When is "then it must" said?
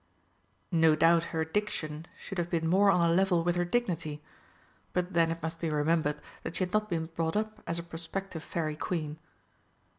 5.13-5.59